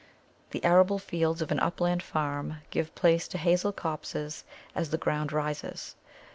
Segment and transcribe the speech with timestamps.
[0.49, 4.43] The arable fields of an upland farm give place to hazel copses
[4.73, 5.95] as the ground rises.